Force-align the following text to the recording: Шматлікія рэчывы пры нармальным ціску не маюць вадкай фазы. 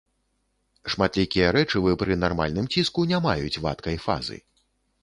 Шматлікія 0.93 1.51
рэчывы 1.57 1.91
пры 2.05 2.17
нармальным 2.25 2.65
ціску 2.73 3.01
не 3.13 3.23
маюць 3.29 3.61
вадкай 3.69 3.97
фазы. 4.09 4.37